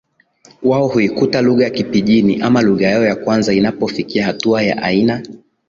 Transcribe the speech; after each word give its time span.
wao 0.63 0.87
huikuta 0.87 1.41
lugha 1.41 1.63
ya 1.63 1.69
kipijini 1.69 2.41
ama 2.41 2.61
lugha 2.61 2.87
yao 2.87 3.03
ya 3.03 3.15
kwanza 3.15 3.53
Inapofikia 3.53 4.25
hatua 4.25 4.61
ya 4.61 4.83
aina 4.83 5.23